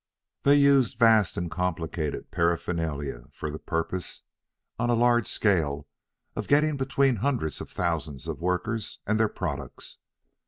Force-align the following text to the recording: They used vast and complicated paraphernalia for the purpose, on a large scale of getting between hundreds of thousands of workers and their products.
They 0.41 0.55
used 0.55 0.97
vast 0.97 1.37
and 1.37 1.51
complicated 1.51 2.31
paraphernalia 2.31 3.25
for 3.31 3.51
the 3.51 3.59
purpose, 3.59 4.23
on 4.79 4.89
a 4.89 4.95
large 4.95 5.27
scale 5.27 5.87
of 6.35 6.47
getting 6.47 6.75
between 6.75 7.17
hundreds 7.17 7.61
of 7.61 7.69
thousands 7.69 8.27
of 8.27 8.41
workers 8.41 8.97
and 9.05 9.19
their 9.19 9.29
products. 9.29 9.99